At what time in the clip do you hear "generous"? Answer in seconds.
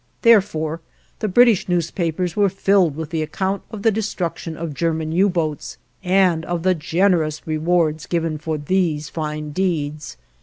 6.73-7.45